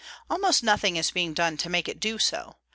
_Almost 0.31 0.63
nothing 0.63 0.95
is 0.95 1.11
being 1.11 1.35
done 1.35 1.57
to 1.57 1.69
make 1.69 1.87
it 1.87 1.99
do 1.99 2.17
so. 2.17 2.55